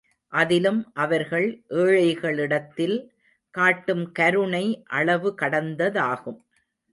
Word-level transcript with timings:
அதிலும் 0.33 0.79
அவர்கள் 0.93 1.45
ஏழைகளிடத்தில் 1.81 2.95
காட்டும் 3.55 4.11
கருணை 4.11 4.65
அளவு 4.89 5.35
கடந்ததாகும். 5.41 6.39